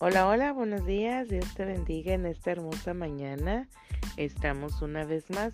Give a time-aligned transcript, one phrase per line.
[0.00, 1.28] Hola, hola, buenos días.
[1.28, 3.68] Dios te bendiga en esta hermosa mañana.
[4.16, 5.52] Estamos una vez más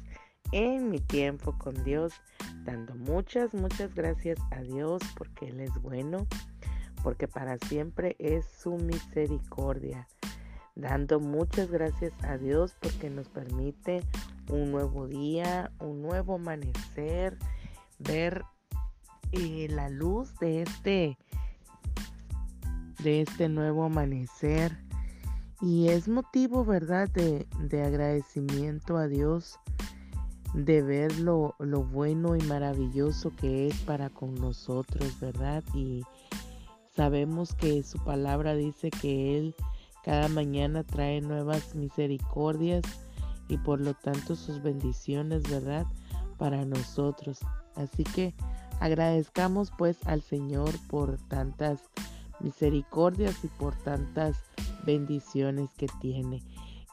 [0.51, 2.15] en mi tiempo con Dios,
[2.65, 6.27] dando muchas, muchas gracias a Dios porque Él es bueno,
[7.03, 10.09] porque para siempre es su misericordia.
[10.75, 14.01] Dando muchas gracias a Dios porque nos permite
[14.49, 17.37] un nuevo día, un nuevo amanecer,
[17.99, 18.43] ver
[19.33, 21.19] eh, la luz de este
[23.03, 24.77] de este nuevo amanecer.
[25.61, 27.47] Y es motivo, ¿verdad?, de,
[27.85, 29.59] agradecimiento a Dios,
[30.55, 35.63] de ver lo, lo, bueno y maravilloso que es para con nosotros, ¿verdad?
[35.75, 36.03] Y
[36.97, 39.55] sabemos que su palabra dice que Él
[40.03, 42.83] cada mañana trae nuevas misericordias
[43.49, 45.87] y por lo tanto sus bendiciones, ¿verdad?
[46.39, 47.41] Para nosotros.
[47.77, 48.35] Así que
[48.81, 51.91] agradezcamos pues al Señor por tantas
[52.41, 54.43] misericordias y por tantas
[54.85, 56.43] bendiciones que tiene.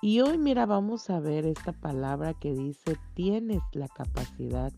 [0.02, 4.72] Y hoy mira, vamos a ver esta palabra que dice, tienes la capacidad.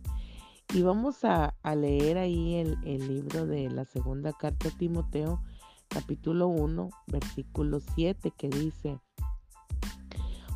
[0.73, 5.41] Y vamos a, leer ahí el, el, libro de la segunda carta a Timoteo,
[5.87, 8.99] capítulo 1, versículo 7, que dice,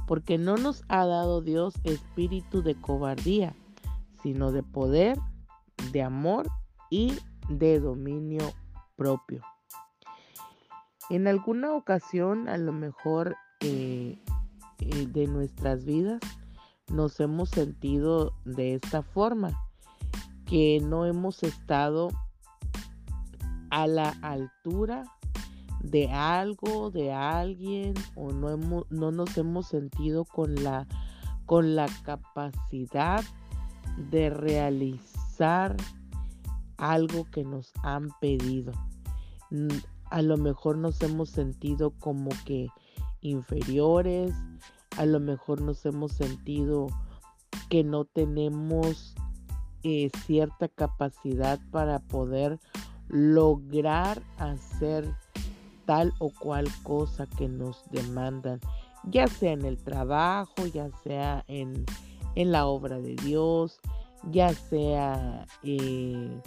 [0.08, 3.56] porque no nos ha dado Dios espíritu de cobardía,
[4.22, 5.18] sino de poder,
[5.92, 6.48] de amor
[6.90, 7.14] y
[7.50, 8.54] de dominio
[8.96, 9.42] propio.
[11.10, 14.22] En alguna ocasión, a lo mejor eh,
[14.80, 16.22] eh, de nuestras vidas,
[16.92, 19.52] nos hemos sentido de esta forma,
[20.46, 22.10] que no hemos estado
[23.70, 25.04] a la altura
[25.82, 30.88] de algo, de alguien, o no, hemos, no nos hemos sentido con la,
[31.46, 33.24] con la capacidad
[34.10, 35.76] de realizar
[36.78, 38.72] algo que nos han pedido
[40.14, 42.68] a lo mejor nos hemos sentido como que
[43.22, 44.32] inferiores,
[44.96, 46.86] a lo mejor nos hemos sentido
[47.68, 49.16] que no tenemos
[49.82, 52.60] eh, cierta capacidad para poder
[53.08, 55.12] lograr hacer
[55.88, 58.60] tal o cual cosa que nos demandan,
[59.06, 61.86] ya sea en el trabajo, ya sea en,
[62.36, 63.80] la obra de Dios,
[64.30, 66.40] ya sea eh,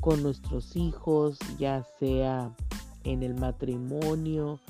[0.00, 2.52] con nuestros hijos, ya sea
[3.04, 4.60] en el matrimonio,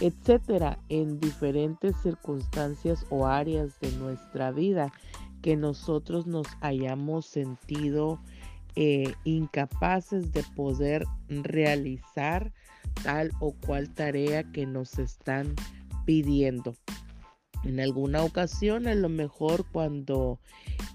[0.00, 4.92] etcétera, en diferentes circunstancias o áreas de nuestra vida
[5.42, 8.18] que nosotros nos hayamos sentido
[8.76, 12.52] eh, incapaces de poder realizar
[13.02, 15.54] tal o cual tarea que nos están
[16.04, 16.74] pidiendo.
[17.62, 20.38] En alguna ocasión, a lo mejor cuando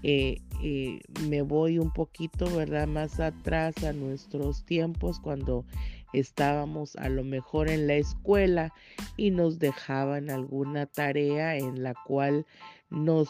[0.02, 2.86] eh, eh, me voy un poquito, ¿verdad?
[2.86, 5.64] Más atrás a nuestros tiempos, cuando
[6.12, 8.72] estábamos a lo mejor en la escuela
[9.16, 12.46] y nos dejaban alguna tarea en la cual
[12.90, 13.28] nos,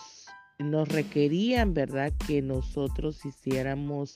[0.58, 2.12] nos requerían, ¿verdad?
[2.26, 4.14] Que nosotros hiciéramos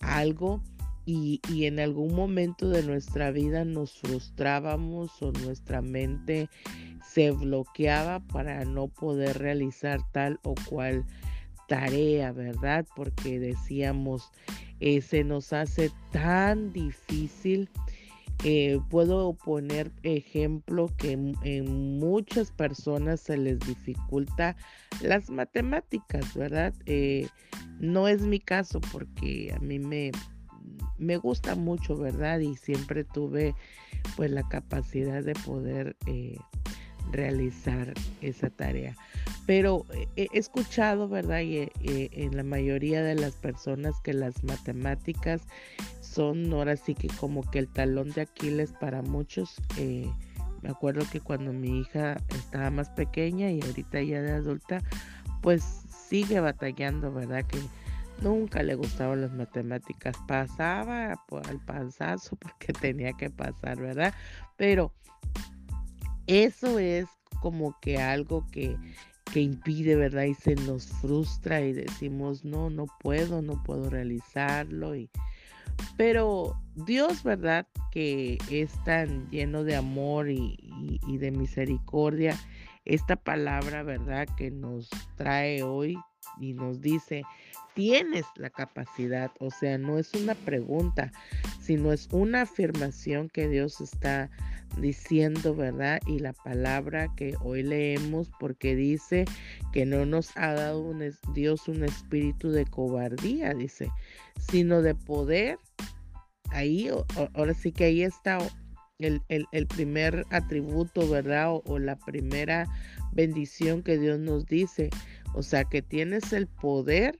[0.00, 0.62] algo
[1.04, 6.48] y, y, en algún momento de nuestra vida nos frustrábamos o nuestra mente
[7.04, 11.04] se bloqueaba para no poder realizar tal o cual
[11.66, 12.86] tarea, ¿verdad?
[12.94, 14.30] Porque decíamos,
[14.80, 17.70] eh, se nos hace tan difícil
[18.44, 24.56] eh, puedo poner ejemplo que en, muchas personas se les dificulta
[25.00, 26.74] las matemáticas, ¿verdad?
[26.86, 27.28] Eh,
[27.78, 30.10] no es mi caso porque a mí me,
[30.98, 32.40] me gusta mucho, ¿verdad?
[32.40, 33.54] Y siempre tuve
[34.16, 36.36] pues la capacidad de poder eh,
[37.10, 38.96] realizar esa tarea.
[39.46, 39.84] Pero
[40.16, 41.40] he escuchado, ¿verdad?
[41.40, 45.42] Y, en la mayoría de las personas que las matemáticas
[46.00, 49.54] son ahora sí que como que el talón de Aquiles para muchos.
[49.78, 50.10] Eh,
[50.62, 54.80] me acuerdo que cuando mi hija estaba más pequeña y ahorita ya de adulta,
[55.40, 55.62] pues
[56.08, 57.44] sigue batallando, ¿verdad?
[57.44, 57.58] Que
[58.22, 60.16] nunca le gustaban las matemáticas.
[60.28, 61.12] Pasaba
[61.48, 64.14] al panzazo porque tenía que pasar, ¿verdad?
[64.56, 64.92] Pero
[66.26, 67.06] eso es
[67.40, 68.76] como que algo que,
[69.32, 70.24] que impide, ¿verdad?
[70.24, 74.94] Y se nos frustra y decimos, no, no puedo, no puedo realizarlo.
[74.94, 75.10] Y,
[75.96, 77.66] pero Dios, ¿verdad?
[77.90, 80.56] Que es tan lleno de amor y,
[81.06, 82.36] de misericordia.
[82.84, 84.28] Esta palabra, ¿verdad?
[84.36, 85.96] Que nos trae hoy
[86.40, 87.22] y nos dice,
[87.74, 89.30] tienes la capacidad.
[89.38, 91.12] O sea, no es una pregunta,
[91.60, 94.30] sino es una afirmación que Dios está
[94.78, 96.00] diciendo, ¿verdad?
[96.06, 99.24] Y la palabra que hoy leemos porque dice
[99.72, 103.90] que no nos ha dado un, Dios un espíritu de cobardía, dice,
[104.50, 105.58] sino de poder.
[106.50, 106.90] Ahí,
[107.34, 108.38] ahora sí que ahí está
[108.98, 111.60] el, primer atributo, ¿verdad?
[111.64, 112.66] O, la primera
[113.12, 114.90] bendición que Dios nos dice.
[115.34, 117.18] O sea, que tienes el poder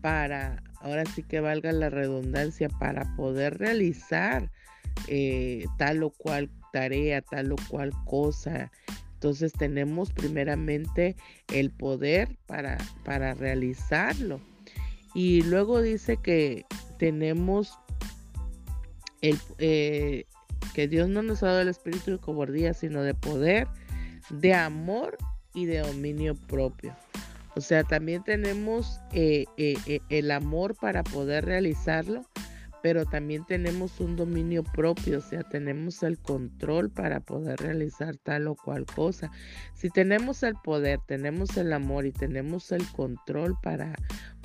[0.00, 4.50] para, ahora sí que valga la redundancia, para poder realizar
[5.08, 8.72] eh, tal o cual tarea, tal o cual cosa.
[9.14, 11.14] Entonces tenemos primeramente
[11.52, 14.40] el poder para, para realizarlo.
[15.14, 16.66] Y luego dice que
[16.98, 17.78] tenemos
[19.20, 20.24] el, eh,
[20.74, 23.68] que Dios no nos ha dado el espíritu de cobardía, sino de poder,
[24.30, 25.16] de amor
[25.54, 26.96] y de dominio propio.
[27.54, 32.24] O sea, también tenemos eh, eh, el amor para poder realizarlo,
[32.84, 38.46] pero también tenemos un dominio propio, o sea, tenemos el control para poder realizar tal
[38.46, 39.30] o cual cosa.
[39.72, 43.94] Si tenemos el poder, tenemos el amor y tenemos el control para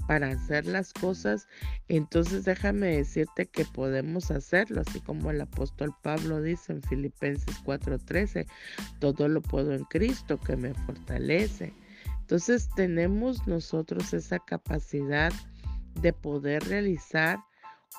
[0.07, 1.50] para hacer las cosas,
[1.89, 8.47] entonces déjame decirte que podemos hacerlo, así como el apóstol Pablo dice en Filipenses 4:13,
[9.00, 11.74] todo lo puedo en Cristo que me fortalece.
[12.21, 15.33] Entonces tenemos nosotros esa capacidad
[16.01, 17.39] de poder realizar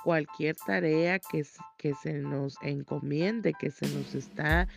[0.04, 1.44] cualquier tarea que,
[1.78, 4.68] que se nos encomiende, que se nos está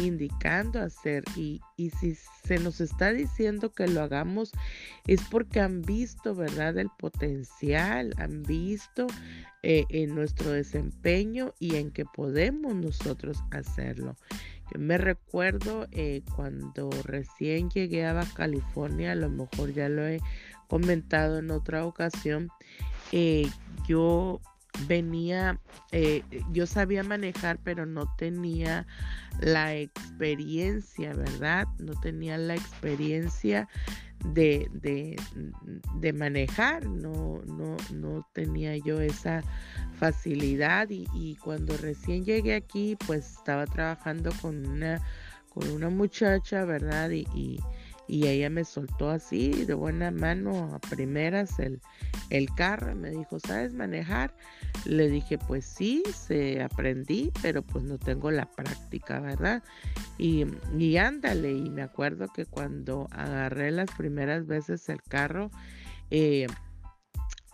[0.00, 1.24] indicando hacer.
[1.36, 4.52] Y, y, si se nos está diciendo que lo hagamos,
[5.06, 9.06] es porque han visto, ¿verdad?, el potencial, han visto
[9.64, 14.16] eh, en nuestro desempeño y en que podemos nosotros hacerlo.
[14.72, 20.04] Yo me recuerdo eh, cuando recién llegué a Baja California, a lo mejor ya lo
[20.04, 20.18] he
[20.66, 22.48] comentado en otra ocasión,
[23.12, 23.46] eh,
[23.86, 24.40] yo
[24.86, 25.58] venía,
[25.90, 28.86] eh, yo sabía manejar, pero no tenía
[29.40, 31.66] la experiencia, ¿verdad?
[31.78, 33.68] No tenía la experiencia
[34.24, 39.42] de, de, manejar, no, no, no tenía yo esa
[39.98, 45.00] facilidad y, cuando recién llegué aquí, pues estaba trabajando con una,
[45.48, 47.10] con una muchacha, ¿verdad?
[47.10, 47.58] y
[48.26, 51.80] ella me soltó así de buena mano a primeras el,
[52.28, 52.94] el carro.
[52.94, 54.34] Me dijo, ¿sabes manejar?
[54.84, 59.62] Le dije, pues sí, se aprendí, pero pues no tengo la práctica, ¿verdad?
[60.18, 60.44] Y,
[60.78, 65.50] y ándale, y me acuerdo que cuando agarré las primeras veces el carro,
[66.10, 66.48] eh,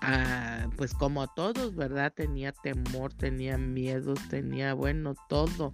[0.01, 2.13] ah, pues como todos, ¿verdad?
[2.13, 5.73] Tenía temor, tenía miedos, tenía, bueno, todo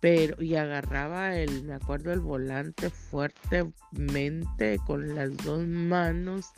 [0.00, 6.52] pero y agarraba el, me acuerdo, el volante fuertemente con las dos manos.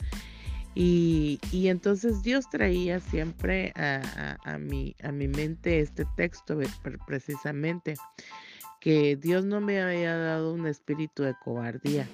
[0.73, 6.57] Y, y entonces Dios traía siempre a, a, mi, a mi mente este texto
[7.05, 7.95] precisamente,
[8.79, 12.07] que Dios no me había dado un espíritu de cobardía,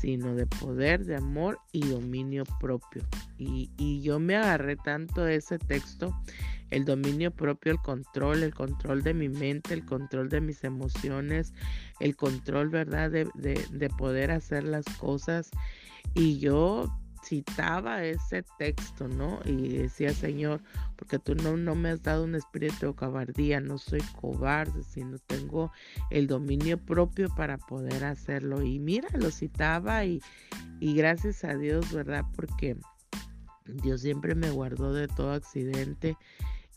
[0.00, 3.02] sino de poder, de amor y dominio propio.
[3.38, 6.14] Y, y yo me agarré tanto de ese texto
[6.70, 11.52] el dominio propio, el control, el control de mi mente, el control de mis emociones,
[12.00, 13.10] el control, ¿verdad?
[13.10, 15.50] De, de, poder hacer las cosas.
[16.14, 16.92] Y yo
[17.24, 19.40] citaba ese texto, ¿no?
[19.44, 20.60] Y decía, Señor,
[20.96, 25.18] porque tú no, no me has dado un espíritu de cobardía, no soy cobarde, sino
[25.18, 25.72] tengo
[26.10, 28.62] el dominio propio para poder hacerlo.
[28.62, 30.20] Y mira, lo citaba y,
[30.80, 32.24] y gracias a Dios, ¿verdad?
[32.34, 32.76] Porque
[33.66, 36.16] Dios siempre me guardó de todo accidente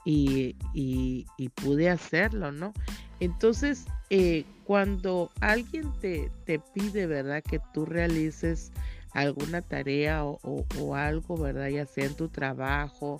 [0.05, 2.73] y, y, pude hacerlo, ¿no?
[3.19, 6.31] Entonces, eh, cuando alguien te,
[6.73, 7.43] pide, ¿verdad?
[7.43, 8.71] Que tú realices
[9.11, 11.67] alguna tarea o, o, algo, ¿verdad?
[11.67, 13.17] Ya sea en tu trabajo,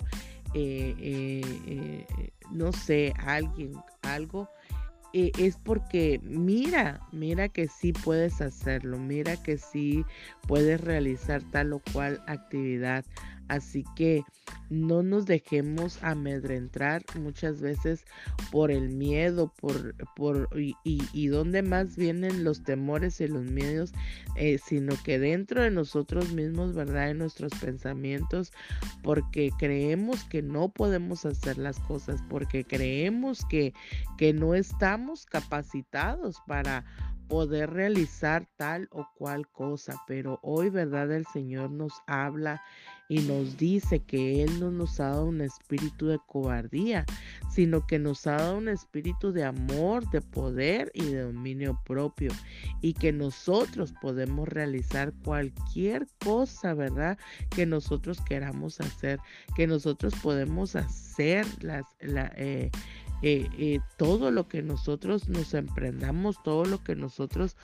[0.54, 2.04] eh, eh,
[2.50, 4.48] no sé, alguien, algo,
[5.12, 10.04] es porque mira, mira que sí puedes hacerlo, mira que sí
[10.46, 13.04] puedes realizar tal o cual actividad.
[13.50, 14.22] Así que
[14.68, 18.04] no nos dejemos amedrentar muchas veces
[18.52, 23.92] por el miedo, por, por y, y, donde más vienen los temores y los miedos,
[24.36, 27.10] eh, sino que dentro de nosotros mismos, ¿verdad?
[27.10, 28.52] En nuestros pensamientos,
[29.02, 33.74] porque creemos que no podemos hacer las cosas, porque creemos que,
[34.16, 36.84] que no estamos capacitados para
[37.30, 41.12] poder realizar tal o cual cosa, pero hoy, ¿verdad?
[41.12, 42.60] El Señor nos habla
[43.08, 47.04] y nos dice que Él no nos ha dado un espíritu de cobardía,
[47.48, 52.32] sino que nos ha dado un espíritu de amor, de poder y de dominio propio,
[52.80, 57.16] y que nosotros podemos realizar cualquier cosa, ¿verdad?
[57.50, 59.20] Que nosotros queramos hacer,
[59.54, 62.70] que nosotros podemos hacer las, la, eh,
[63.22, 67.56] eh, eh, todo lo que nosotros nos emprendamos, todo lo que nosotros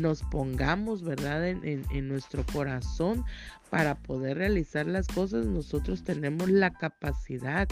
[0.00, 1.46] nos pongamos, ¿verdad?
[1.48, 3.24] En, en, nuestro corazón
[3.70, 7.68] para poder realizar las cosas, nosotros tenemos la capacidad.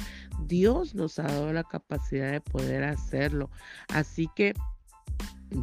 [0.46, 3.50] Dios nos ha dado la capacidad de poder hacerlo.
[3.88, 4.54] Así que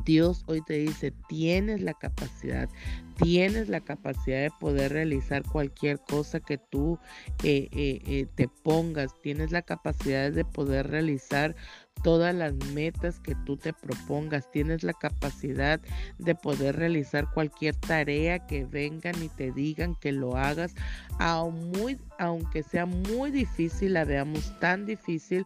[0.06, 2.70] Dios hoy te dice, tienes la capacidad,
[3.16, 7.00] tienes la capacidad de poder realizar cualquier cosa que tú
[7.44, 11.56] eh, eh, eh, te pongas, tienes la capacidad de poder realizar
[12.04, 15.80] todas las metas que tú te propongas, tienes la capacidad
[16.20, 20.76] de poder realizar cualquier tarea que vengan y te digan que lo hagas,
[21.20, 25.46] aunque sea muy difícil, la veamos tan difícil,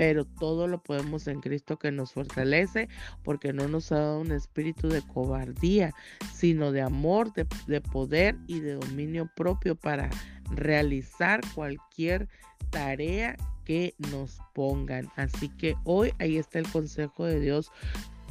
[0.00, 2.88] pero todo lo podemos en Cristo que nos fortalece,
[3.22, 5.92] porque no nos ha dado un espíritu de cobardía,
[6.32, 10.08] sino de amor, de, de poder y de dominio propio para
[10.52, 12.30] realizar cualquier
[12.70, 15.10] tarea que nos pongan.
[15.16, 17.70] Así que hoy ahí está el consejo de Dios.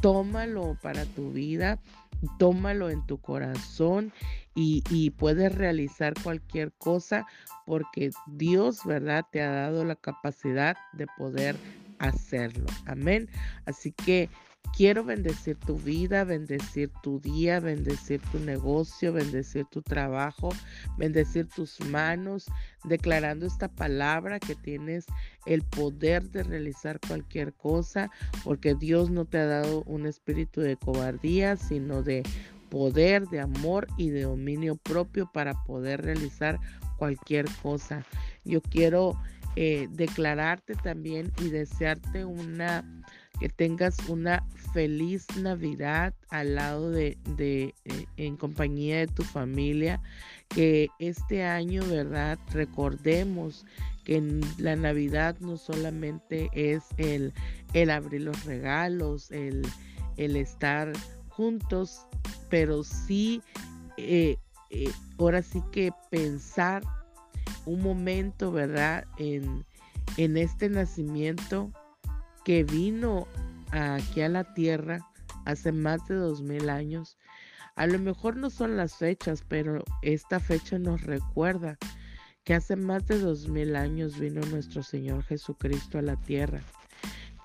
[0.01, 1.77] Tómalo para tu vida,
[2.37, 4.13] tómalo en tu corazón
[4.55, 7.25] y, puedes realizar cualquier cosa
[7.65, 9.25] porque Dios, ¿verdad?
[9.31, 11.55] Te ha dado la capacidad de poder
[11.97, 12.65] hacerlo.
[12.85, 13.29] Amén.
[13.65, 14.29] Así que
[14.79, 20.51] Quiero bendecir tu vida, bendecir tu día, bendecir tu negocio, bendecir tu trabajo,
[20.97, 22.45] bendecir tus manos,
[22.85, 25.05] declarando esta palabra que tienes
[25.45, 28.09] el poder de realizar cualquier cosa,
[28.45, 32.23] porque Dios no te ha dado un espíritu de cobardía, sino de
[32.69, 36.57] poder, de amor y de dominio propio para poder realizar
[36.97, 38.05] cualquier cosa.
[38.45, 39.19] Yo quiero
[39.57, 42.85] eh, declararte también y desearte una
[43.39, 50.01] que tengas una feliz Navidad al lado de, de eh, en compañía de tu familia,
[50.49, 52.37] que este año, ¿verdad?
[52.51, 53.65] Recordemos
[54.03, 54.21] que
[54.57, 57.33] la Navidad no solamente es el,
[57.73, 59.65] el abrir los regalos, el,
[60.17, 60.91] el estar
[61.29, 62.05] juntos,
[62.49, 63.41] pero sí,
[63.97, 64.37] eh,
[64.71, 66.83] eh, ahora sí que pensar
[67.65, 69.05] un momento, ¿verdad?
[69.17, 69.65] En,
[70.17, 71.71] en este nacimiento
[72.43, 73.27] que vino
[73.71, 74.99] aquí a la tierra
[75.45, 77.17] hace más de dos mil años.
[77.75, 81.77] A lo mejor no son las fechas, pero esta fecha nos recuerda
[82.43, 86.61] que hace más de dos mil años vino nuestro Señor Jesucristo a la tierra.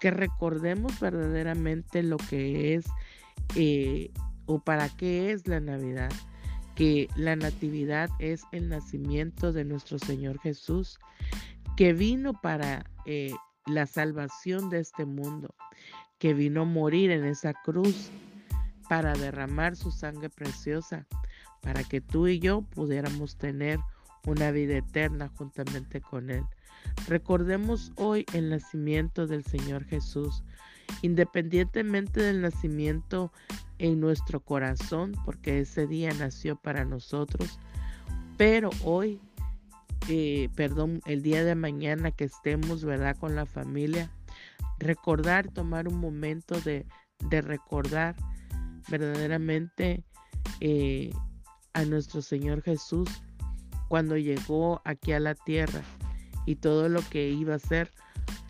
[0.01, 2.85] Que recordemos verdaderamente lo que es
[3.55, 4.11] eh,
[4.47, 6.13] o para qué es la Navidad.
[6.75, 10.99] Que la natividad es el nacimiento de nuestro Señor Jesús,
[11.77, 13.33] que vino para eh,
[13.67, 15.55] la salvación de este mundo,
[16.19, 18.11] que vino a morir en esa cruz
[18.89, 21.07] para derramar su sangre preciosa,
[21.61, 23.79] para que tú y yo pudiéramos tener
[24.27, 26.45] una vida eterna juntamente con Él.
[27.09, 30.43] Recordemos hoy el nacimiento del Señor Jesús,
[31.03, 33.33] independientemente del nacimiento
[33.79, 37.59] en nuestro corazón, porque ese día nació para nosotros,
[38.37, 39.21] pero hoy
[40.09, 43.17] eh, perdón, el día de mañana que estemos, ¿verdad?
[43.17, 44.11] Con la familia,
[44.79, 46.87] recordar, tomar un momento de,
[47.31, 48.17] recordar
[48.89, 50.05] verdaderamente
[50.61, 51.11] eh,
[51.73, 53.09] a nuestro Señor Jesús
[53.89, 55.81] cuando llegó aquí a la tierra
[56.47, 57.91] y todo lo que iba a hacer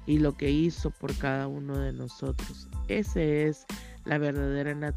[0.07, 2.69] y lo que hizo por cada uno de nosotros.
[2.89, 3.65] Ese es
[4.05, 4.95] la verdadera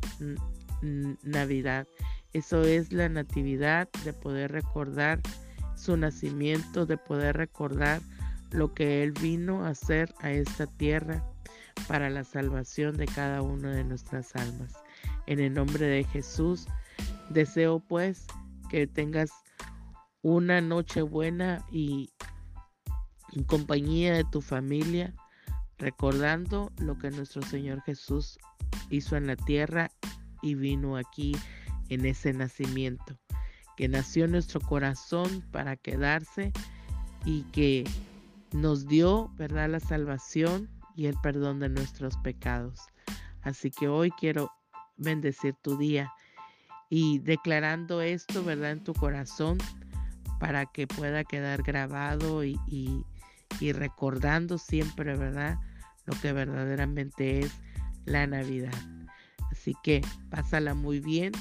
[1.23, 1.87] Navidad.
[2.33, 5.21] Eso es la natividad de poder recordar
[5.77, 8.01] su nacimiento, de poder recordar
[8.51, 11.23] lo que Él vino a hacer a esta tierra
[11.87, 14.73] para la salvación de cada una de nuestras almas.
[15.27, 16.67] En el nombre de Jesús,
[17.29, 18.25] deseo pues
[18.69, 19.31] que tengas
[20.21, 22.09] una noche buena y
[23.33, 25.13] en compañía de tu familia,
[25.77, 28.39] recordando lo que nuestro Señor Jesús
[28.89, 29.91] hizo en la tierra
[30.41, 31.35] y vino aquí
[31.89, 33.17] en ese nacimiento
[33.77, 36.51] que nació en nuestro corazón para quedarse
[37.23, 37.85] y que
[38.51, 42.87] nos dio, ¿verdad?, la salvación y el perdón de nuestros pecados.
[43.43, 44.51] Así que hoy quiero
[44.97, 46.11] bendecir tu día
[46.89, 49.59] y declarando esto, ¿verdad?, en tu corazón
[50.39, 55.59] para que pueda quedar grabado y, y recordando siempre, ¿verdad?,
[56.05, 57.51] lo que verdaderamente es
[58.05, 58.73] la Navidad.
[59.51, 61.31] Así que pásala muy bien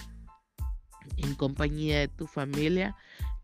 [1.16, 2.94] en compañía de tu familia.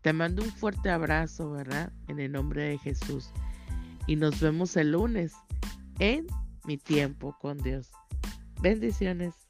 [0.01, 1.91] Te mando un fuerte abrazo, ¿verdad?
[2.07, 3.29] En el nombre de Jesús.
[4.07, 5.33] Y nos vemos el lunes
[5.99, 6.27] en
[6.65, 7.91] mi tiempo con Dios.
[8.61, 9.42] Bendiciones.